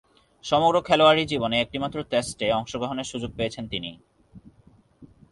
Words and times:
সমগ্র 0.43 0.77
খেলোয়াড়ী 0.81 1.23
জীবনে 1.25 1.55
একটিমাত্র 1.61 1.97
টেস্টে 2.03 2.47
অংশগ্রহণের 2.51 3.09
সুযোগ 3.11 3.31
পেয়েছেন 3.37 3.63
তিনি। 3.67 3.91